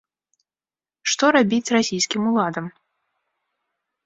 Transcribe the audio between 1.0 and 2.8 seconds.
Што рабіць расійскім уладам?